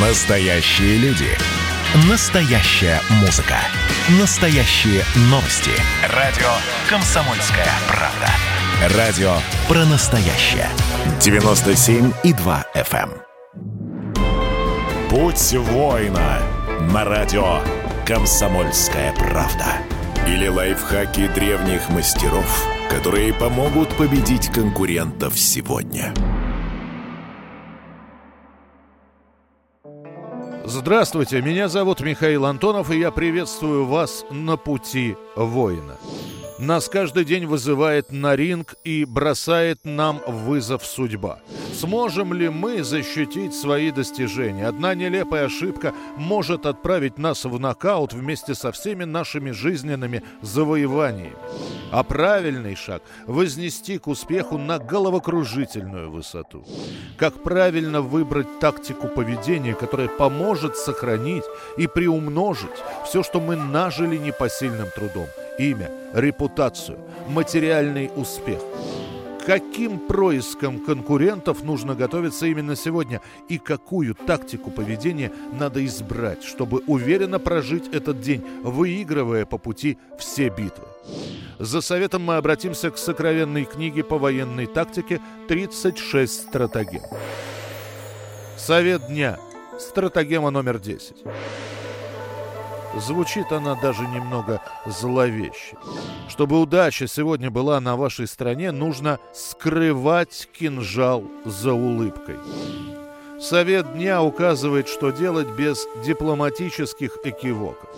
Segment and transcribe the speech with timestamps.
[0.00, 1.26] Настоящие люди.
[2.08, 3.56] Настоящая музыка.
[4.20, 5.72] Настоящие новости.
[6.14, 6.46] Радио
[6.88, 8.96] «Комсомольская правда».
[8.96, 9.32] Радио
[9.66, 10.68] про настоящее.
[11.18, 13.10] 97,2 FM.
[13.10, 15.08] эм.
[15.10, 16.42] Путь воина
[16.92, 17.58] на радио
[18.06, 19.78] «Комсомольская правда».
[20.28, 26.14] Или лайфхаки древних мастеров, которые помогут победить конкурентов сегодня.
[30.70, 35.96] Здравствуйте, меня зовут Михаил Антонов, и я приветствую вас на пути воина.
[36.58, 41.38] Нас каждый день вызывает на ринг и бросает нам вызов судьба.
[41.72, 44.66] Сможем ли мы защитить свои достижения?
[44.66, 51.36] Одна нелепая ошибка может отправить нас в нокаут вместе со всеми нашими жизненными завоеваниями.
[51.92, 56.66] А правильный шаг– вознести к успеху на головокружительную высоту.
[57.16, 61.44] Как правильно выбрать тактику поведения, которая поможет сохранить
[61.76, 65.28] и приумножить все, что мы нажили непосильным трудом–
[65.58, 68.60] имя, репутацию, материальный успех.
[69.44, 77.38] Каким происком конкурентов нужно готовиться именно сегодня и какую тактику поведения надо избрать, чтобы уверенно
[77.38, 80.86] прожить этот день, выигрывая по пути все битвы.
[81.58, 87.02] За советом мы обратимся к сокровенной книге по военной тактике «36 стратегем».
[88.58, 89.38] Совет дня.
[89.78, 91.24] Стратегема номер 10.
[92.96, 95.76] Звучит она даже немного зловеще.
[96.28, 102.36] Чтобы удача сегодня была на вашей стороне, нужно скрывать кинжал за улыбкой.
[103.40, 107.88] Совет дня указывает, что делать без дипломатических экивоков.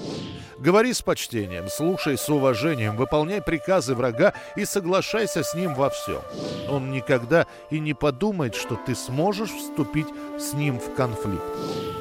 [0.60, 6.20] Говори с почтением, слушай с уважением, выполняй приказы врага и соглашайся с ним во всем.
[6.68, 10.08] Он никогда и не подумает, что ты сможешь вступить
[10.38, 11.42] с ним в конфликт.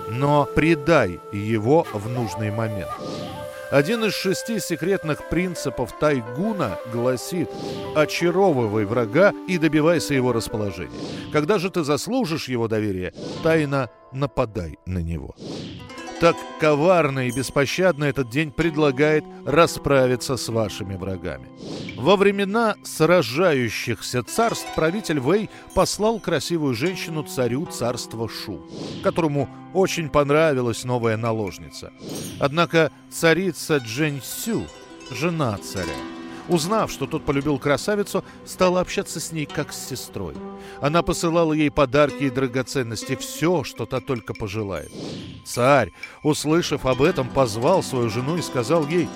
[0.10, 2.92] Но предай его в нужный момент.
[3.72, 7.50] Один из шести секретных принципов Тайгуна гласит
[7.96, 11.00] «Очаровывай врага и добивайся его расположения.
[11.32, 15.34] Когда же ты заслужишь его доверие, тайно нападай на него».
[16.20, 21.48] Так коварно и беспощадно этот день предлагает расправиться с вашими врагами.
[21.96, 28.60] Во времена сражающихся царств правитель Вэй послал красивую женщину царю царства Шу,
[29.02, 31.94] которому очень понравилась новая наложница.
[32.40, 34.64] Однако царица Джень Сю,
[35.12, 35.96] жена царя,
[36.50, 40.34] Узнав, что тот полюбил красавицу, стала общаться с ней как с сестрой.
[40.82, 44.92] Она посылала ей подарки и драгоценности, все, что та только пожелает.
[45.46, 45.94] Царь,
[46.24, 49.08] услышав об этом, позвал свою жену и сказал ей,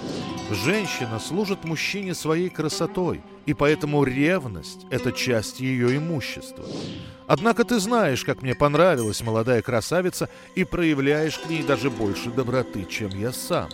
[0.52, 6.66] «Женщина служит мужчине своей красотой, и поэтому ревность– это часть ее имущества.
[7.28, 12.86] Однако ты знаешь, как мне понравилась молодая красавица, и проявляешь к ней даже больше доброты,
[12.86, 13.70] чем я сам.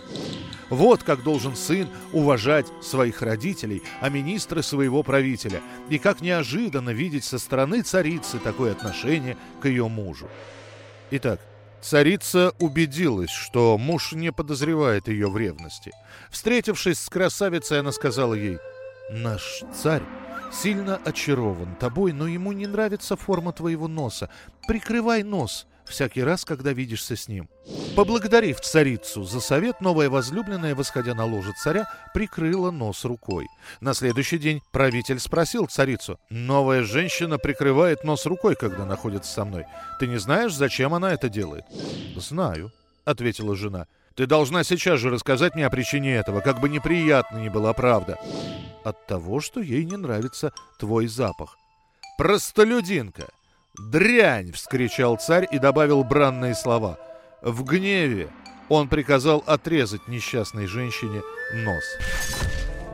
[0.70, 5.60] Вот как должен сын уважать своих родителей, а министры своего правителя.
[5.88, 10.28] И как неожиданно видеть со стороны царицы такое отношение к ее мужу.
[11.10, 11.40] Итак,
[11.82, 15.92] Царица убедилась, что муж не подозревает ее в ревности.
[16.30, 18.58] Встретившись с красавицей, она сказала ей,
[19.10, 20.02] «Наш царь
[20.52, 24.30] сильно очарован тобой, но ему не нравится форма твоего носа.
[24.66, 27.48] Прикрывай нос, всякий раз, когда видишься с ним.
[27.96, 33.48] Поблагодарив царицу за совет, новая возлюбленная, восходя на ложе царя, прикрыла нос рукой.
[33.80, 39.64] На следующий день правитель спросил царицу, «Новая женщина прикрывает нос рукой, когда находится со мной.
[39.98, 41.64] Ты не знаешь, зачем она это делает?»
[42.16, 42.70] «Знаю»,—
[43.04, 43.86] ответила жена.
[44.14, 48.18] «Ты должна сейчас же рассказать мне о причине этого, как бы неприятна ни была правда».
[48.84, 51.56] «От того, что ей не нравится твой запах».
[52.16, 53.28] «Простолюдинка!»
[53.78, 56.98] «Дрянь!»— вскричал царь и добавил бранные слова.
[57.42, 58.28] В гневе
[58.68, 61.22] он приказал отрезать несчастной женщине
[61.54, 61.84] нос.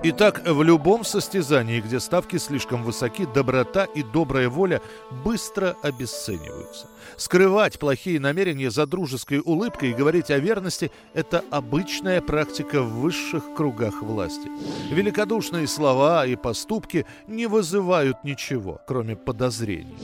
[0.03, 4.81] Итак, в любом состязании, где ставки слишком высоки, доброта и добрая воля
[5.25, 6.87] быстро обесцениваются.
[7.17, 13.55] Скрывать плохие намерения за дружеской улыбкой и говорить о верности– это обычная практика в высших
[13.57, 14.49] кругах власти.
[14.93, 19.97] Великодушные слова и поступки не вызывают ничего, кроме подозрений.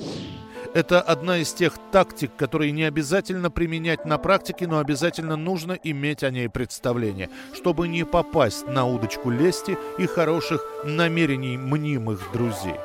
[0.75, 6.23] Это одна из тех тактик, которые не обязательно применять на практике, но обязательно нужно иметь
[6.23, 12.77] о ней представление, чтобы не попасть на удочку лести и хороших намерений мнимых друзей.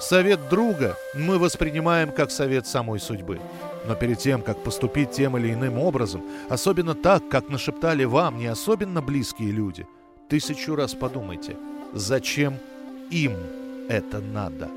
[0.00, 3.40] Совет друга мы воспринимаем как совет самой судьбы.
[3.86, 8.46] Но перед тем, как поступить тем или иным образом, особенно так, как нашептали вам не
[8.46, 9.86] особенно близкие люди,
[10.28, 11.56] тысячу раз подумайте,
[11.94, 12.58] зачем
[13.10, 13.34] им
[13.88, 14.68] это надо.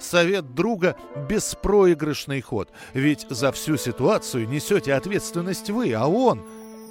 [0.00, 0.96] Совет друга–
[1.28, 2.70] беспроигрышный ход.
[2.94, 6.42] Ведь за всю ситуацию несете ответственность вы, а он...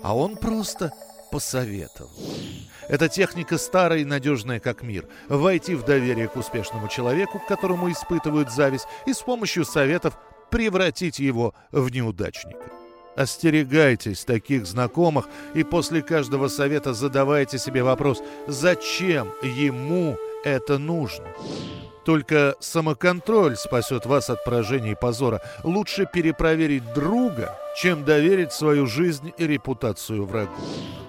[0.03, 0.91] А он просто
[1.31, 2.11] посоветовал.
[2.87, 5.07] Эта техника старая и надежная как мир.
[5.27, 10.17] Войти в доверие к успешному человеку, к которому испытывают зависть, и с помощью советов
[10.49, 12.71] превратить его в неудачника.
[13.15, 21.25] Остерегайтесь таких знакомых и после каждого совета задавайте себе вопрос, зачем ему это нужно?
[22.07, 25.41] Только самоконтроль спасет вас от поражения и позора.
[25.65, 30.55] Лучше перепроверить друга, чем доверить свою жизнь и репутацию врагу.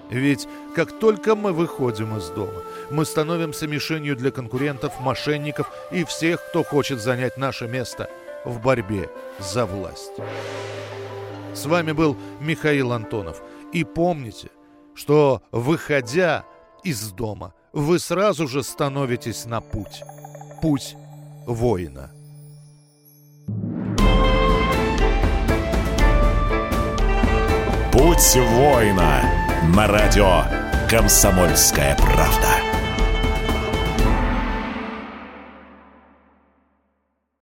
[0.09, 6.45] Ведь как только мы выходим из дома, мы становимся мишенью для конкурентов, мошенников и всех,
[6.49, 8.09] кто хочет занять наше место
[8.43, 9.09] в борьбе
[9.39, 10.11] за власть.
[11.53, 13.41] С вами был Михаил Антонов.
[13.71, 14.49] И помните,
[14.95, 16.43] что выходя
[16.83, 20.03] из дома, вы сразу же становитесь на путь.
[20.61, 20.97] Путь
[21.45, 22.11] воина.
[27.93, 29.23] Путь воина
[29.73, 30.43] на радио
[30.89, 32.68] «Комсомольская правда».